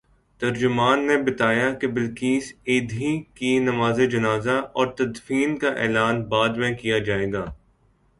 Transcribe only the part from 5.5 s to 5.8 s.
کا